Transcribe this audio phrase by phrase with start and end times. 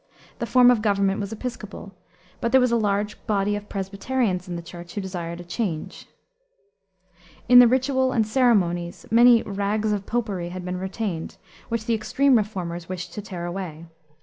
[0.39, 1.91] The form of government was Episcopal,
[2.39, 6.07] but there was a large body of Presbyterians in the Church who desired a change.
[7.47, 11.37] In the ritual and ceremonies many "rags of popery" had been retained,
[11.69, 13.85] which the extreme reformers wished to tear away.